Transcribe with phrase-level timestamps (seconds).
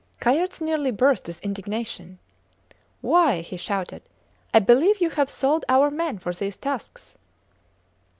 [0.19, 2.17] Kayerts nearly burst with indignation.
[3.01, 3.41] Why!
[3.41, 4.01] he shouted,
[4.51, 7.17] I believe you have sold our men for these tusks!